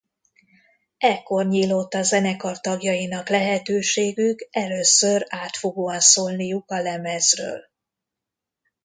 [0.97, 7.59] Ekkor nyílott a zenekar tagjainak lehetőségük először átfogóan szólniuk a lemezről.